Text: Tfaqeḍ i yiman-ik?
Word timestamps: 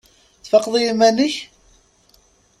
Tfaqeḍ 0.43 0.73
i 0.75 0.81
yiman-ik? 0.85 1.35